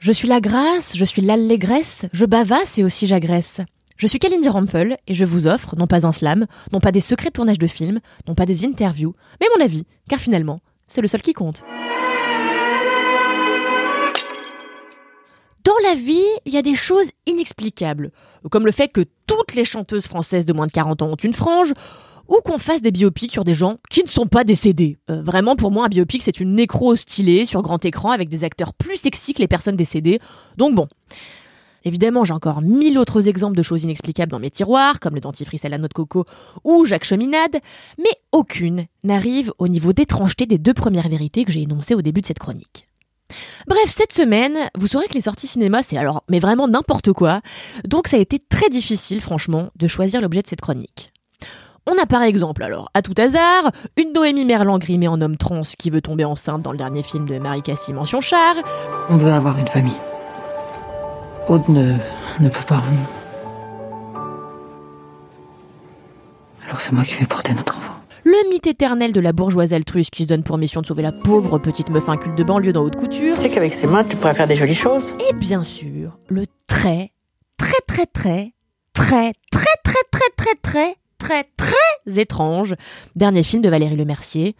Je 0.00 0.12
suis 0.12 0.28
la 0.28 0.40
grâce, 0.40 0.96
je 0.96 1.04
suis 1.04 1.20
l'allégresse, 1.20 2.06
je 2.14 2.24
bavasse 2.24 2.78
et 2.78 2.84
aussi 2.84 3.06
j'agresse. 3.06 3.60
Je 3.98 4.06
suis 4.06 4.18
Kalindi 4.18 4.48
Rampel 4.48 4.96
et 5.06 5.12
je 5.12 5.26
vous 5.26 5.46
offre 5.46 5.76
non 5.76 5.86
pas 5.86 6.06
un 6.06 6.12
slam, 6.12 6.46
non 6.72 6.80
pas 6.80 6.90
des 6.90 7.00
secrets 7.00 7.28
de 7.28 7.34
tournage 7.34 7.58
de 7.58 7.66
films, 7.66 8.00
non 8.26 8.34
pas 8.34 8.46
des 8.46 8.64
interviews, 8.64 9.14
mais 9.42 9.46
mon 9.54 9.62
avis, 9.62 9.84
car 10.08 10.18
finalement, 10.18 10.60
c'est 10.88 11.02
le 11.02 11.08
seul 11.08 11.20
qui 11.20 11.34
compte. 11.34 11.64
Vie, 15.94 16.22
il 16.46 16.52
y 16.52 16.56
a 16.56 16.62
des 16.62 16.74
choses 16.74 17.10
inexplicables, 17.26 18.12
comme 18.50 18.66
le 18.66 18.72
fait 18.72 18.88
que 18.88 19.04
toutes 19.26 19.54
les 19.54 19.64
chanteuses 19.64 20.06
françaises 20.06 20.46
de 20.46 20.52
moins 20.52 20.66
de 20.66 20.72
40 20.72 21.02
ans 21.02 21.08
ont 21.08 21.16
une 21.16 21.34
frange, 21.34 21.72
ou 22.28 22.38
qu'on 22.44 22.58
fasse 22.58 22.80
des 22.80 22.92
biopics 22.92 23.32
sur 23.32 23.44
des 23.44 23.54
gens 23.54 23.78
qui 23.90 24.02
ne 24.02 24.08
sont 24.08 24.26
pas 24.26 24.44
décédés. 24.44 24.98
Euh, 25.10 25.20
vraiment, 25.22 25.56
pour 25.56 25.72
moi, 25.72 25.86
un 25.86 25.88
biopic, 25.88 26.22
c'est 26.22 26.38
une 26.38 26.54
nécro 26.54 26.94
stylée 26.94 27.44
sur 27.44 27.60
grand 27.60 27.84
écran 27.84 28.10
avec 28.10 28.28
des 28.28 28.44
acteurs 28.44 28.72
plus 28.72 28.96
sexy 28.96 29.34
que 29.34 29.40
les 29.40 29.48
personnes 29.48 29.76
décédées. 29.76 30.20
Donc 30.56 30.74
bon. 30.74 30.86
Évidemment, 31.84 32.24
j'ai 32.24 32.34
encore 32.34 32.60
mille 32.60 32.98
autres 32.98 33.26
exemples 33.26 33.56
de 33.56 33.62
choses 33.62 33.84
inexplicables 33.84 34.30
dans 34.30 34.38
mes 34.38 34.50
tiroirs, 34.50 35.00
comme 35.00 35.14
le 35.14 35.20
dentifrice 35.20 35.64
à 35.64 35.70
la 35.70 35.78
noix 35.78 35.88
de 35.88 35.94
coco 35.94 36.26
ou 36.62 36.84
Jacques 36.84 37.06
Cheminade, 37.06 37.56
mais 37.98 38.12
aucune 38.32 38.86
n'arrive 39.02 39.52
au 39.58 39.66
niveau 39.66 39.94
d'étrangeté 39.94 40.44
des 40.44 40.58
deux 40.58 40.74
premières 40.74 41.08
vérités 41.08 41.44
que 41.44 41.52
j'ai 41.52 41.62
énoncées 41.62 41.94
au 41.94 42.02
début 42.02 42.20
de 42.20 42.26
cette 42.26 42.38
chronique. 42.38 42.89
Bref, 43.70 43.86
cette 43.86 44.12
semaine, 44.12 44.68
vous 44.76 44.88
saurez 44.88 45.06
que 45.06 45.14
les 45.14 45.20
sorties 45.20 45.46
cinéma, 45.46 45.80
c'est 45.84 45.96
alors, 45.96 46.24
mais 46.28 46.40
vraiment 46.40 46.66
n'importe 46.66 47.12
quoi, 47.12 47.40
donc 47.86 48.08
ça 48.08 48.16
a 48.16 48.18
été 48.18 48.40
très 48.40 48.68
difficile, 48.68 49.20
franchement, 49.20 49.68
de 49.76 49.86
choisir 49.86 50.20
l'objet 50.20 50.42
de 50.42 50.48
cette 50.48 50.60
chronique. 50.60 51.12
On 51.86 51.96
a 51.96 52.04
par 52.04 52.22
exemple, 52.22 52.64
alors, 52.64 52.90
à 52.94 53.02
tout 53.02 53.14
hasard, 53.16 53.70
une 53.96 54.12
Noémie 54.12 54.44
Merlan 54.44 54.78
grimée 54.78 55.06
en 55.06 55.20
homme 55.20 55.36
trans 55.36 55.62
qui 55.78 55.88
veut 55.88 56.02
tomber 56.02 56.24
enceinte 56.24 56.62
dans 56.62 56.72
le 56.72 56.78
dernier 56.78 57.04
film 57.04 57.26
de 57.26 57.38
Marie 57.38 57.62
Cassie 57.62 57.92
Mention 57.92 58.20
Char. 58.20 58.56
On 59.08 59.16
veut 59.16 59.30
avoir 59.30 59.56
une 59.56 59.68
famille. 59.68 59.94
Aude 61.46 61.68
ne, 61.68 61.94
ne 62.40 62.48
peut 62.48 62.66
pas. 62.66 62.82
Alors 66.66 66.80
c'est 66.80 66.90
moi 66.90 67.04
qui 67.04 67.14
vais 67.14 67.26
porter 67.26 67.54
notre. 67.54 67.79
Le 68.30 68.48
mythe 68.48 68.68
éternel 68.68 69.12
de 69.12 69.18
la 69.18 69.32
bourgeoise 69.32 69.72
altruiste 69.72 70.10
qui 70.10 70.22
se 70.22 70.28
donne 70.28 70.44
pour 70.44 70.56
mission 70.56 70.80
de 70.80 70.86
sauver 70.86 71.02
la 71.02 71.10
pauvre 71.10 71.58
petite 71.58 71.90
meuf 71.90 72.08
inculte 72.08 72.38
de 72.38 72.44
banlieue 72.44 72.72
dans 72.72 72.84
haute 72.84 72.94
couture. 72.94 73.34
Tu 73.34 73.40
sais 73.40 73.50
qu'avec 73.50 73.74
ses 73.74 73.88
mains, 73.88 74.04
tu 74.04 74.14
pourrais 74.14 74.34
faire 74.34 74.46
des 74.46 74.54
jolies 74.54 74.72
choses. 74.72 75.16
Et 75.28 75.32
bien 75.32 75.64
sûr, 75.64 76.16
le 76.28 76.44
très, 76.68 77.10
très, 77.56 77.80
très, 77.88 78.06
très, 78.06 78.52
très, 78.94 79.32
très, 79.50 79.64
très, 79.82 80.02
très, 80.12 80.30
très, 80.36 80.54
très, 80.62 80.96
très, 81.18 81.44
très 81.56 82.20
étrange 82.20 82.76
dernier 83.16 83.42
film 83.42 83.62
de 83.62 83.68
Valérie 83.68 83.96
Lemercier, 83.96 84.54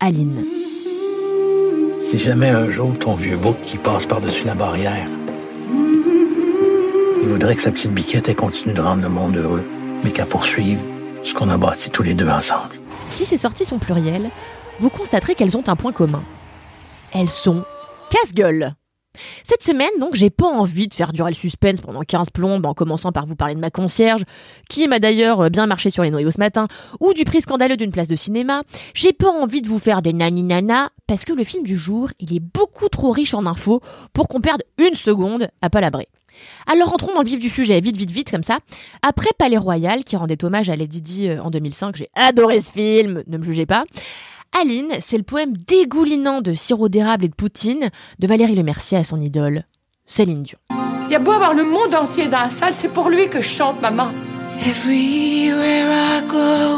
Aline. 0.00 0.42
Si 2.00 2.18
jamais 2.18 2.48
un 2.48 2.70
jour 2.70 2.98
ton 2.98 3.14
vieux 3.14 3.36
bouc 3.36 3.56
qui 3.62 3.76
passe 3.76 4.06
par-dessus 4.06 4.46
la 4.46 4.54
barrière, 4.54 5.06
il 7.20 7.28
voudrait 7.28 7.56
que 7.56 7.62
sa 7.62 7.72
petite 7.72 7.92
biquette 7.92 8.30
ait 8.30 8.34
continue 8.34 8.72
de 8.72 8.80
rendre 8.80 9.02
le 9.02 9.10
monde 9.10 9.36
heureux, 9.36 9.64
mais 10.02 10.12
qu'elle 10.12 10.24
poursuive 10.24 10.80
ce 11.24 11.34
qu'on 11.34 11.50
a 11.50 11.58
bâti 11.58 11.90
tous 11.90 12.02
les 12.02 12.14
deux 12.14 12.28
ensemble. 12.28 12.71
Si 13.12 13.26
ces 13.26 13.36
sorties 13.36 13.66
sont 13.66 13.78
plurielles, 13.78 14.30
vous 14.80 14.88
constaterez 14.88 15.34
qu'elles 15.34 15.56
ont 15.56 15.68
un 15.68 15.76
point 15.76 15.92
commun. 15.92 16.24
Elles 17.12 17.28
sont 17.28 17.62
casse-gueule. 18.08 18.74
Cette 19.44 19.62
semaine, 19.62 19.90
donc, 20.00 20.14
j'ai 20.14 20.30
pas 20.30 20.46
envie 20.46 20.88
de 20.88 20.94
faire 20.94 21.12
durer 21.12 21.30
le 21.30 21.36
suspense 21.36 21.80
pendant 21.80 22.02
15 22.02 22.30
plombes 22.30 22.66
en 22.66 22.74
commençant 22.74 23.12
par 23.12 23.26
vous 23.26 23.36
parler 23.36 23.54
de 23.54 23.60
ma 23.60 23.70
concierge, 23.70 24.22
qui 24.68 24.86
m'a 24.88 24.98
d'ailleurs 24.98 25.50
bien 25.50 25.66
marché 25.66 25.90
sur 25.90 26.02
les 26.02 26.10
noyaux 26.10 26.30
ce 26.30 26.38
matin, 26.38 26.68
ou 27.00 27.12
du 27.12 27.24
prix 27.24 27.42
scandaleux 27.42 27.76
d'une 27.76 27.92
place 27.92 28.08
de 28.08 28.16
cinéma. 28.16 28.62
J'ai 28.94 29.12
pas 29.12 29.30
envie 29.30 29.62
de 29.62 29.68
vous 29.68 29.78
faire 29.78 30.02
des 30.02 30.12
nani-nana, 30.12 30.90
parce 31.06 31.24
que 31.24 31.32
le 31.32 31.44
film 31.44 31.64
du 31.64 31.76
jour, 31.76 32.08
il 32.20 32.34
est 32.34 32.40
beaucoup 32.40 32.88
trop 32.88 33.10
riche 33.10 33.34
en 33.34 33.46
infos 33.46 33.80
pour 34.12 34.28
qu'on 34.28 34.40
perde 34.40 34.62
une 34.78 34.94
seconde 34.94 35.48
à 35.60 35.70
palabrer. 35.70 36.08
Alors 36.66 36.88
rentrons 36.88 37.14
dans 37.14 37.22
le 37.22 37.26
vif 37.26 37.40
du 37.40 37.50
sujet, 37.50 37.80
vite, 37.80 37.96
vite, 37.96 38.10
vite, 38.10 38.30
comme 38.30 38.42
ça. 38.42 38.58
Après 39.02 39.30
Palais 39.38 39.58
Royal, 39.58 40.04
qui 40.04 40.16
rendait 40.16 40.42
hommage 40.44 40.70
à 40.70 40.76
Lady 40.76 41.00
Di 41.00 41.28
euh, 41.28 41.42
en 41.42 41.50
2005, 41.50 41.96
j'ai 41.96 42.08
adoré 42.14 42.60
ce 42.60 42.72
film, 42.72 43.22
ne 43.26 43.38
me 43.38 43.42
jugez 43.42 43.66
pas. 43.66 43.84
Aline, 44.60 44.92
c'est 45.00 45.16
le 45.16 45.22
poème 45.22 45.56
dégoulinant 45.56 46.40
de 46.40 46.54
sirop 46.54 46.88
d'érable 46.88 47.24
et 47.24 47.28
de 47.28 47.34
poutine 47.34 47.90
de 48.18 48.26
Valérie 48.26 48.54
Lemercier 48.54 48.98
à 48.98 49.04
son 49.04 49.20
idole, 49.20 49.64
Céline 50.06 50.42
Dion. 50.42 50.58
Il 51.08 51.12
y 51.12 51.16
a 51.16 51.18
beau 51.18 51.32
avoir 51.32 51.54
le 51.54 51.64
monde 51.64 51.94
entier 51.94 52.28
dans 52.28 52.40
la 52.42 52.50
salle, 52.50 52.72
c'est 52.72 52.88
pour 52.88 53.08
lui 53.08 53.28
que 53.28 53.40
je 53.40 53.48
chante, 53.48 53.80
maman. 53.80 54.08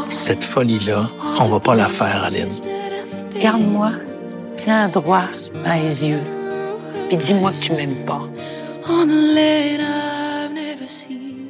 Cette 0.07 0.43
folie-là, 0.43 1.09
on 1.39 1.45
va 1.45 1.59
pas 1.59 1.75
la 1.75 1.87
faire, 1.87 2.23
Aline. 2.23 2.49
Garde-moi 3.39 3.91
bien 4.65 4.87
droit 4.87 5.25
dans 5.63 5.73
les 5.73 6.07
yeux. 6.07 6.21
Puis 7.09 7.17
dis-moi 7.17 7.51
que 7.51 7.59
tu 7.59 7.71
m'aimes 7.73 8.05
pas. 8.05 8.21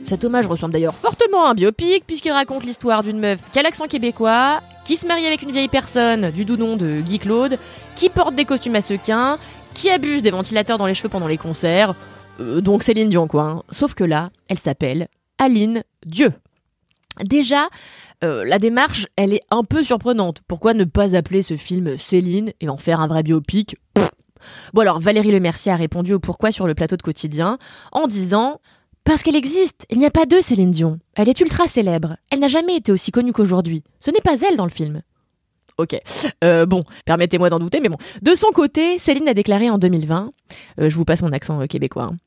Cet 0.03 0.23
hommage 0.23 0.45
ressemble 0.45 0.73
d'ailleurs 0.73 0.95
fortement 0.95 1.45
à 1.45 1.51
un 1.51 1.53
biopic 1.53 2.05
puisqu'il 2.05 2.31
raconte 2.31 2.63
l'histoire 2.63 3.03
d'une 3.03 3.19
meuf 3.19 3.39
qui 3.51 3.59
a 3.59 3.63
l'accent 3.63 3.87
québécois, 3.87 4.61
qui 4.85 4.95
se 4.95 5.05
marie 5.05 5.25
avec 5.25 5.41
une 5.41 5.51
vieille 5.51 5.67
personne 5.67 6.29
du 6.29 6.45
doux 6.45 6.57
nom 6.57 6.77
de 6.77 7.01
Guy 7.01 7.19
Claude, 7.19 7.57
qui 7.95 8.09
porte 8.09 8.35
des 8.35 8.45
costumes 8.45 8.75
à 8.75 8.81
sequins, 8.81 9.39
qui 9.73 9.89
abuse 9.89 10.21
des 10.21 10.29
ventilateurs 10.29 10.77
dans 10.77 10.85
les 10.85 10.93
cheveux 10.93 11.09
pendant 11.09 11.27
les 11.27 11.37
concerts. 11.37 11.95
Euh, 12.39 12.61
donc 12.61 12.83
Céline 12.83 13.09
Dion 13.09 13.27
quoi. 13.27 13.43
hein. 13.43 13.63
Sauf 13.71 13.95
que 13.95 14.03
là, 14.03 14.29
elle 14.47 14.59
s'appelle 14.59 15.07
Aline 15.39 15.83
Dieu. 16.05 16.31
Déjà, 17.23 17.67
euh, 18.23 18.45
la 18.45 18.59
démarche, 18.59 19.07
elle 19.15 19.33
est 19.33 19.41
un 19.49 19.63
peu 19.63 19.83
surprenante. 19.83 20.41
Pourquoi 20.47 20.73
ne 20.73 20.83
pas 20.83 21.15
appeler 21.15 21.41
ce 21.41 21.57
film 21.57 21.97
Céline 21.97 22.51
et 22.61 22.69
en 22.69 22.77
faire 22.77 22.99
un 22.99 23.07
vrai 23.07 23.23
biopic? 23.23 23.77
Bon 24.73 24.81
alors, 24.81 24.99
Valérie 24.99 25.31
Lemercier 25.31 25.71
a 25.71 25.75
répondu 25.75 26.13
au 26.13 26.19
pourquoi 26.19 26.51
sur 26.51 26.67
le 26.67 26.75
plateau 26.75 26.97
de 26.97 27.01
Quotidien 27.01 27.57
en 27.91 28.07
disant 28.07 28.59
parce 29.05 29.23
qu'elle 29.23 29.35
existe, 29.35 29.85
il 29.89 29.99
n'y 29.99 30.05
a 30.05 30.11
pas 30.11 30.25
deux 30.25 30.41
Céline 30.41 30.71
Dion. 30.71 30.99
Elle 31.15 31.29
est 31.29 31.39
ultra 31.39 31.67
célèbre. 31.67 32.17
Elle 32.31 32.39
n'a 32.39 32.47
jamais 32.47 32.75
été 32.75 32.91
aussi 32.91 33.11
connue 33.11 33.33
qu'aujourd'hui. 33.33 33.83
Ce 33.99 34.11
n'est 34.11 34.19
pas 34.19 34.35
elle 34.41 34.57
dans 34.57 34.65
le 34.65 34.71
film. 34.71 35.01
Ok. 35.77 35.95
Euh, 36.43 36.65
bon, 36.65 36.83
permettez-moi 37.05 37.49
d'en 37.49 37.59
douter, 37.59 37.79
mais 37.79 37.89
bon. 37.89 37.97
De 38.21 38.33
son 38.33 38.47
côté, 38.51 38.97
Céline 38.97 39.27
a 39.27 39.33
déclaré 39.33 39.69
en 39.69 39.77
2020, 39.77 40.31
euh, 40.79 40.89
je 40.89 40.95
vous 40.95 41.05
passe 41.05 41.21
mon 41.21 41.31
accent 41.31 41.61
euh, 41.61 41.65
québécois, 41.65 42.09
hein. 42.11 42.17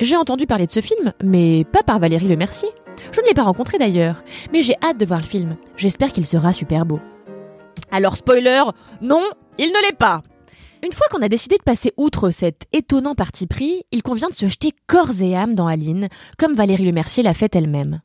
J'ai 0.00 0.16
entendu 0.16 0.46
parler 0.46 0.66
de 0.66 0.72
ce 0.72 0.80
film, 0.80 1.12
mais 1.22 1.64
pas 1.64 1.84
par 1.84 2.00
Valérie 2.00 2.26
Lemercier. 2.26 2.68
Je 3.12 3.20
ne 3.20 3.26
l'ai 3.26 3.34
pas 3.34 3.44
rencontré 3.44 3.78
d'ailleurs, 3.78 4.24
mais 4.52 4.62
j'ai 4.62 4.74
hâte 4.82 4.98
de 4.98 5.06
voir 5.06 5.20
le 5.20 5.24
film. 5.24 5.56
J'espère 5.76 6.10
qu'il 6.10 6.26
sera 6.26 6.52
super 6.52 6.84
beau. 6.84 6.98
Alors 7.92 8.16
spoiler, 8.16 8.62
non, 9.00 9.22
il 9.56 9.68
ne 9.68 9.86
l'est 9.86 9.96
pas. 9.96 10.22
Une 10.84 10.92
fois 10.92 11.06
qu'on 11.10 11.22
a 11.22 11.30
décidé 11.30 11.56
de 11.56 11.62
passer 11.62 11.94
outre 11.96 12.30
cet 12.30 12.66
étonnant 12.74 13.14
parti 13.14 13.46
pris, 13.46 13.84
il 13.90 14.02
convient 14.02 14.28
de 14.28 14.34
se 14.34 14.46
jeter 14.46 14.74
corps 14.86 15.22
et 15.22 15.34
âme 15.34 15.54
dans 15.54 15.66
Aline, 15.66 16.08
comme 16.36 16.52
Valérie 16.52 16.84
Lemercier 16.84 17.22
l'a 17.22 17.32
fait 17.32 17.56
elle-même. 17.56 18.02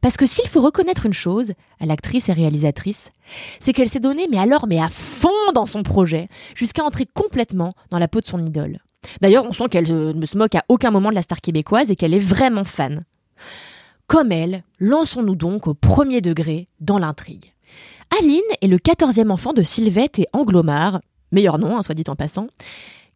Parce 0.00 0.16
que 0.16 0.24
s'il 0.24 0.46
faut 0.46 0.60
reconnaître 0.60 1.06
une 1.06 1.12
chose 1.12 1.54
à 1.80 1.86
l'actrice 1.86 2.28
et 2.28 2.32
réalisatrice, 2.32 3.10
c'est 3.58 3.72
qu'elle 3.72 3.88
s'est 3.88 3.98
donnée, 3.98 4.28
mais 4.30 4.38
alors, 4.38 4.68
mais 4.68 4.80
à 4.80 4.90
fond 4.90 5.50
dans 5.56 5.66
son 5.66 5.82
projet, 5.82 6.28
jusqu'à 6.54 6.84
entrer 6.84 7.04
complètement 7.12 7.74
dans 7.90 7.98
la 7.98 8.06
peau 8.06 8.20
de 8.20 8.26
son 8.26 8.44
idole. 8.46 8.78
D'ailleurs, 9.20 9.44
on 9.44 9.52
sent 9.52 9.68
qu'elle 9.68 9.90
euh, 9.90 10.12
ne 10.12 10.24
se 10.24 10.38
moque 10.38 10.54
à 10.54 10.62
aucun 10.68 10.92
moment 10.92 11.10
de 11.10 11.16
la 11.16 11.22
star 11.22 11.40
québécoise 11.40 11.90
et 11.90 11.96
qu'elle 11.96 12.14
est 12.14 12.20
vraiment 12.20 12.62
fan. 12.62 13.04
Comme 14.06 14.30
elle, 14.30 14.62
lançons-nous 14.78 15.34
donc 15.34 15.66
au 15.66 15.74
premier 15.74 16.20
degré 16.20 16.68
dans 16.78 17.00
l'intrigue. 17.00 17.54
Aline 18.20 18.40
est 18.60 18.68
le 18.68 18.78
quatorzième 18.78 19.32
enfant 19.32 19.52
de 19.52 19.62
Sylvette 19.62 20.20
et 20.20 20.28
Anglomar, 20.32 21.00
meilleur 21.34 21.58
nom, 21.58 21.76
hein, 21.76 21.82
soit 21.82 21.94
dit 21.94 22.04
en 22.08 22.16
passant, 22.16 22.48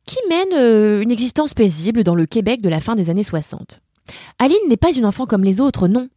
qui 0.06 0.18
mène 0.28 0.52
euh, 0.54 1.02
une 1.02 1.10
existence 1.10 1.54
paisible 1.54 2.02
dans 2.02 2.14
le 2.14 2.26
Québec 2.26 2.60
de 2.60 2.68
la 2.68 2.80
fin 2.80 2.96
des 2.96 3.10
années 3.10 3.22
60. 3.22 3.80
Aline 4.38 4.56
n'est 4.68 4.76
pas 4.76 4.92
une 4.92 5.04
enfant 5.04 5.26
comme 5.26 5.44
les 5.44 5.60
autres, 5.60 5.86
non. 5.86 6.08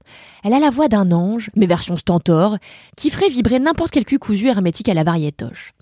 Elle 0.44 0.54
a 0.54 0.60
la 0.60 0.70
voix 0.70 0.88
d'un 0.88 1.12
ange, 1.12 1.50
mais 1.56 1.66
version 1.66 1.98
stentor, 1.98 2.58
qui 2.96 3.10
ferait 3.10 3.30
vibrer 3.30 3.60
n'importe 3.60 3.92
quel 3.92 4.06
cul 4.06 4.20
cousu 4.20 4.48
hermétique 4.48 4.90
à 4.90 4.94
la 4.94 5.04
variétoche. 5.04 5.74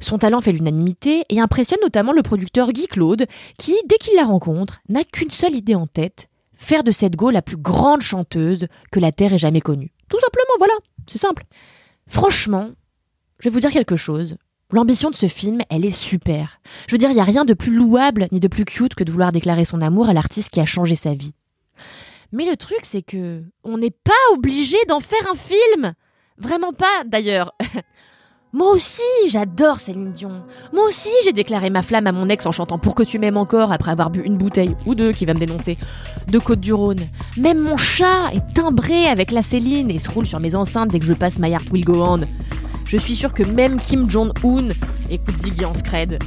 Son 0.00 0.18
talent 0.18 0.40
fait 0.40 0.52
l'unanimité 0.52 1.24
et 1.30 1.40
impressionne 1.40 1.78
notamment 1.82 2.12
le 2.12 2.22
producteur 2.22 2.72
Guy 2.72 2.88
Claude, 2.88 3.26
qui, 3.58 3.74
dès 3.86 3.96
qu'il 3.96 4.16
la 4.16 4.24
rencontre, 4.24 4.80
n'a 4.88 5.04
qu'une 5.04 5.30
seule 5.30 5.54
idée 5.54 5.74
en 5.74 5.86
tête, 5.86 6.28
faire 6.56 6.84
de 6.84 6.92
cette 6.92 7.16
go 7.16 7.30
la 7.30 7.42
plus 7.42 7.56
grande 7.56 8.02
chanteuse 8.02 8.66
que 8.92 9.00
la 9.00 9.12
Terre 9.12 9.32
ait 9.32 9.38
jamais 9.38 9.60
connue. 9.60 9.92
Tout 10.08 10.20
simplement, 10.20 10.54
voilà, 10.58 10.74
c'est 11.06 11.18
simple. 11.18 11.44
Franchement, 12.06 12.70
je 13.38 13.48
vais 13.48 13.52
vous 13.52 13.60
dire 13.60 13.70
quelque 13.70 13.96
chose, 13.96 14.36
L'ambition 14.70 15.10
de 15.10 15.14
ce 15.14 15.26
film, 15.26 15.60
elle 15.70 15.84
est 15.84 15.90
super. 15.90 16.60
Je 16.88 16.94
veux 16.94 16.98
dire, 16.98 17.10
il 17.10 17.14
n'y 17.14 17.20
a 17.20 17.24
rien 17.24 17.44
de 17.44 17.54
plus 17.54 17.74
louable 17.74 18.28
ni 18.32 18.40
de 18.40 18.48
plus 18.48 18.64
cute 18.64 18.94
que 18.94 19.04
de 19.04 19.12
vouloir 19.12 19.32
déclarer 19.32 19.64
son 19.64 19.80
amour 19.80 20.08
à 20.08 20.12
l'artiste 20.12 20.50
qui 20.50 20.60
a 20.60 20.64
changé 20.64 20.94
sa 20.94 21.14
vie. 21.14 21.34
Mais 22.32 22.48
le 22.48 22.56
truc, 22.56 22.80
c'est 22.82 23.02
que 23.02 23.44
on 23.62 23.78
n'est 23.78 23.90
pas 23.90 24.12
obligé 24.32 24.76
d'en 24.88 25.00
faire 25.00 25.30
un 25.30 25.36
film. 25.36 25.94
Vraiment 26.38 26.72
pas, 26.72 27.04
d'ailleurs. 27.06 27.54
Moi 28.52 28.70
aussi, 28.70 29.02
j'adore 29.28 29.80
Céline 29.80 30.12
Dion. 30.12 30.44
Moi 30.72 30.86
aussi, 30.86 31.08
j'ai 31.24 31.32
déclaré 31.32 31.70
ma 31.70 31.82
flamme 31.82 32.06
à 32.06 32.12
mon 32.12 32.28
ex 32.28 32.46
en 32.46 32.52
chantant 32.52 32.78
Pour 32.78 32.94
que 32.94 33.02
tu 33.02 33.18
m'aimes 33.18 33.36
encore 33.36 33.72
après 33.72 33.90
avoir 33.90 34.10
bu 34.10 34.20
une 34.20 34.36
bouteille 34.36 34.76
ou 34.86 34.94
deux 34.94 35.12
qui 35.12 35.26
va 35.26 35.34
me 35.34 35.40
dénoncer 35.40 35.76
de 36.28 36.38
Côte-du-Rhône. 36.38 37.08
Même 37.36 37.58
mon 37.58 37.76
chat 37.76 38.32
est 38.32 38.54
timbré 38.54 39.06
avec 39.06 39.32
la 39.32 39.42
Céline 39.42 39.90
et 39.90 39.98
se 39.98 40.08
roule 40.08 40.26
sur 40.26 40.38
mes 40.38 40.54
enceintes 40.54 40.90
dès 40.90 41.00
que 41.00 41.06
je 41.06 41.14
passe 41.14 41.40
My 41.40 41.50
Heart 41.50 41.70
Will 41.72 41.84
Go 41.84 42.00
On. 42.00 42.20
Je 42.84 42.96
suis 42.96 43.14
sûre 43.14 43.32
que 43.32 43.42
même 43.42 43.80
Kim 43.80 44.10
Jong-un 44.10 44.68
écoute 45.10 45.36
Ziggy 45.36 45.64
en 45.64 45.74
scred. 45.74 46.18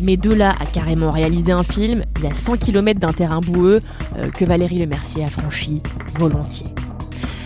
Mais 0.00 0.16
de 0.16 0.32
là 0.32 0.54
à 0.60 0.66
carrément 0.66 1.10
réaliser 1.10 1.52
un 1.52 1.62
film, 1.62 2.04
il 2.18 2.24
y 2.24 2.26
a 2.26 2.34
100 2.34 2.56
km 2.56 2.98
d'un 2.98 3.12
terrain 3.12 3.40
boueux 3.40 3.80
euh, 4.16 4.28
que 4.30 4.44
Valérie 4.44 4.78
Lemercier 4.78 5.24
a 5.24 5.30
franchi 5.30 5.82
volontiers. 6.14 6.72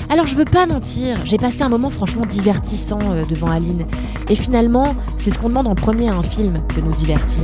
Alors 0.09 0.27
je 0.27 0.37
veux 0.37 0.45
pas 0.45 0.67
mentir, 0.67 1.19
j'ai 1.25 1.37
passé 1.37 1.63
un 1.63 1.69
moment 1.69 1.91
franchement 1.91 2.25
divertissant 2.25 3.01
euh, 3.11 3.25
devant 3.25 3.51
Aline. 3.51 3.87
Et 4.29 4.37
finalement, 4.37 4.95
c'est 5.17 5.31
ce 5.31 5.39
qu'on 5.39 5.49
demande 5.49 5.67
en 5.67 5.75
premier 5.75 6.09
à 6.09 6.15
un 6.15 6.23
film, 6.23 6.63
de 6.77 6.81
nous 6.81 6.95
divertir. 6.95 7.43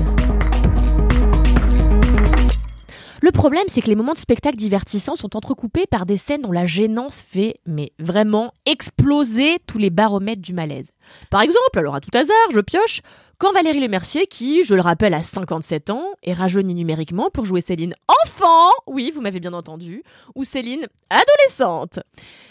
Le 3.25 3.31
problème, 3.31 3.63
c'est 3.69 3.83
que 3.83 3.87
les 3.87 3.95
moments 3.95 4.15
de 4.15 4.19
spectacle 4.19 4.57
divertissants 4.57 5.15
sont 5.15 5.37
entrecoupés 5.37 5.87
par 5.87 6.07
des 6.07 6.17
scènes 6.17 6.43
dont 6.43 6.51
la 6.51 6.67
gênance 6.67 7.23
fait, 7.23 7.61
mais 7.67 7.93
vraiment, 8.01 8.53
exploser 8.67 9.59
tous 9.69 9.79
les 9.79 9.91
baromètres 9.91 10.43
du 10.43 10.53
malaise. 10.53 10.89
Par 11.31 11.41
exemple, 11.41 11.79
alors 11.79 11.95
à 11.95 12.01
tout 12.01 12.11
hasard, 12.15 12.35
je 12.51 12.59
pioche, 12.59 13.01
quand 13.39 13.53
Valérie 13.53 13.79
Lemercier, 13.79 14.27
qui, 14.27 14.65
je 14.65 14.75
le 14.75 14.81
rappelle, 14.81 15.15
a 15.15 15.23
57 15.23 15.91
ans, 15.91 16.05
est 16.25 16.33
rajeunie 16.33 16.75
numériquement 16.75 17.31
pour 17.31 17.45
jouer 17.45 17.61
Céline 17.61 17.95
enfant, 18.25 18.73
oui, 18.89 19.13
vous 19.15 19.21
m'avez 19.21 19.39
bien 19.39 19.53
entendu, 19.53 20.03
ou 20.35 20.43
Céline 20.43 20.89
adolescente. 21.09 22.01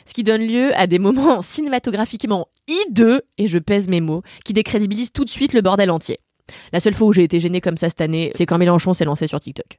Ce 0.05 0.13
qui 0.13 0.23
donne 0.23 0.47
lieu 0.47 0.73
à 0.77 0.87
des 0.87 0.99
moments 0.99 1.41
cinématographiquement 1.41 2.47
hideux, 2.69 3.23
et 3.37 3.49
je 3.49 3.59
pèse 3.59 3.89
mes 3.89 3.99
mots, 3.99 4.21
qui 4.45 4.53
décrédibilisent 4.53 5.11
tout 5.11 5.25
de 5.25 5.29
suite 5.29 5.51
le 5.51 5.61
bordel 5.61 5.91
entier. 5.91 6.21
La 6.73 6.79
seule 6.79 6.93
fois 6.93 7.07
où 7.07 7.13
j'ai 7.13 7.23
été 7.23 7.39
gênée 7.39 7.61
comme 7.61 7.77
ça 7.77 7.89
cette 7.89 8.01
année, 8.01 8.31
c'est 8.35 8.45
quand 8.45 8.57
Mélenchon 8.57 8.93
s'est 8.93 9.05
lancé 9.05 9.27
sur 9.27 9.39
TikTok. 9.39 9.77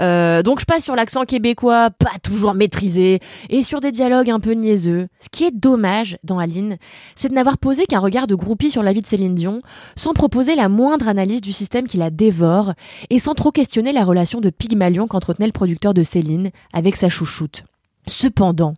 Euh, 0.00 0.42
donc 0.42 0.60
je 0.60 0.64
passe 0.64 0.84
sur 0.84 0.96
l'accent 0.96 1.24
québécois, 1.24 1.90
pas 1.90 2.18
toujours 2.22 2.54
maîtrisé, 2.54 3.20
et 3.50 3.62
sur 3.62 3.80
des 3.80 3.92
dialogues 3.92 4.30
un 4.30 4.40
peu 4.40 4.52
niaiseux. 4.52 5.08
Ce 5.20 5.28
qui 5.30 5.44
est 5.44 5.54
dommage 5.54 6.18
dans 6.24 6.38
Aline, 6.38 6.78
c'est 7.16 7.28
de 7.28 7.34
n'avoir 7.34 7.58
posé 7.58 7.86
qu'un 7.86 8.00
regard 8.00 8.26
de 8.26 8.34
groupie 8.34 8.70
sur 8.70 8.82
la 8.82 8.92
vie 8.92 9.02
de 9.02 9.06
Céline 9.06 9.34
Dion, 9.34 9.62
sans 9.96 10.12
proposer 10.12 10.54
la 10.54 10.68
moindre 10.68 11.08
analyse 11.08 11.40
du 11.40 11.52
système 11.52 11.88
qui 11.88 11.96
la 11.96 12.10
dévore, 12.10 12.72
et 13.10 13.18
sans 13.18 13.34
trop 13.34 13.50
questionner 13.50 13.92
la 13.92 14.04
relation 14.04 14.40
de 14.40 14.50
Pygmalion 14.50 15.06
qu'entretenait 15.06 15.46
le 15.46 15.52
producteur 15.52 15.94
de 15.94 16.02
Céline 16.02 16.50
avec 16.72 16.96
sa 16.96 17.08
chouchoute. 17.08 17.64
Cependant, 18.06 18.74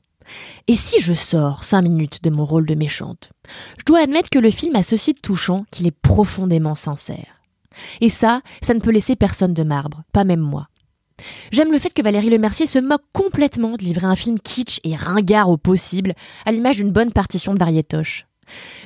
et 0.68 0.76
si 0.76 1.00
je 1.00 1.12
sors 1.12 1.64
cinq 1.64 1.82
minutes 1.82 2.22
de 2.22 2.30
mon 2.30 2.44
rôle 2.44 2.66
de 2.66 2.74
méchante 2.74 3.30
Je 3.78 3.84
dois 3.84 4.00
admettre 4.00 4.30
que 4.30 4.38
le 4.38 4.50
film 4.50 4.76
a 4.76 4.82
ceci 4.82 5.14
de 5.14 5.20
touchant 5.20 5.64
qu'il 5.70 5.86
est 5.86 5.90
profondément 5.90 6.74
sincère. 6.74 7.40
Et 8.00 8.08
ça, 8.08 8.42
ça 8.62 8.74
ne 8.74 8.80
peut 8.80 8.90
laisser 8.90 9.16
personne 9.16 9.54
de 9.54 9.62
marbre, 9.62 10.02
pas 10.12 10.24
même 10.24 10.40
moi. 10.40 10.68
J'aime 11.52 11.72
le 11.72 11.78
fait 11.78 11.90
que 11.90 12.02
Valérie 12.02 12.30
Lemercier 12.30 12.66
se 12.66 12.78
moque 12.78 13.04
complètement 13.12 13.76
de 13.76 13.84
livrer 13.84 14.06
un 14.06 14.16
film 14.16 14.38
kitsch 14.40 14.80
et 14.84 14.96
ringard 14.96 15.50
au 15.50 15.56
possible, 15.56 16.14
à 16.46 16.52
l'image 16.52 16.76
d'une 16.76 16.92
bonne 16.92 17.12
partition 17.12 17.54
de 17.54 17.58
variétoche. 17.58 18.26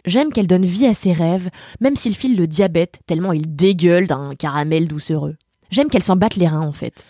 J'aime 0.05 0.33
qu'elle 0.33 0.47
donne 0.47 0.65
vie 0.65 0.87
à 0.87 0.95
ses 0.95 1.13
rêves, 1.13 1.49
même 1.81 1.97
s'il 1.97 2.15
file 2.15 2.37
le 2.37 2.47
diabète, 2.47 3.01
tellement 3.07 3.33
il 3.33 3.55
dégueule 3.55 4.07
d'un 4.07 4.35
caramel 4.35 4.89
doucereux. 4.89 5.37
J'aime 5.71 5.89
qu'elle 5.89 6.03
s'en 6.03 6.17
batte 6.17 6.37
les 6.37 6.49
reins, 6.49 6.61
en 6.61 6.73
fait. 6.73 7.05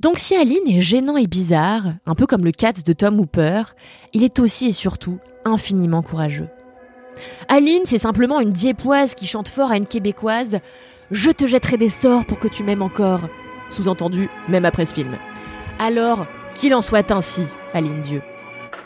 Donc 0.00 0.18
si 0.18 0.36
Aline 0.36 0.68
est 0.68 0.80
gênant 0.80 1.16
et 1.16 1.26
bizarre, 1.26 1.94
un 2.06 2.14
peu 2.14 2.26
comme 2.26 2.44
le 2.44 2.52
Cats 2.52 2.84
de 2.84 2.92
Tom 2.92 3.20
Hooper, 3.20 3.62
il 4.12 4.22
est 4.22 4.38
aussi 4.38 4.68
et 4.68 4.72
surtout 4.72 5.18
infiniment 5.44 6.02
courageux. 6.02 6.48
Aline, 7.48 7.82
c'est 7.84 7.98
simplement 7.98 8.40
une 8.40 8.52
diépoise 8.52 9.14
qui 9.14 9.26
chante 9.26 9.48
fort 9.48 9.72
à 9.72 9.76
une 9.76 9.86
québécoise 9.86 10.60
Je 11.10 11.30
te 11.30 11.46
jetterai 11.46 11.78
des 11.78 11.88
sorts 11.88 12.26
pour 12.26 12.38
que 12.38 12.46
tu 12.46 12.62
m'aimes 12.62 12.82
encore. 12.82 13.28
Sous-entendu, 13.70 14.28
même 14.48 14.64
après 14.64 14.86
ce 14.86 14.94
film. 14.94 15.16
Alors, 15.80 16.26
qu'il 16.54 16.74
en 16.74 16.82
soit 16.82 17.10
ainsi, 17.10 17.42
Aline 17.74 18.02
Dieu. 18.02 18.22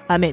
Amen. 0.08 0.32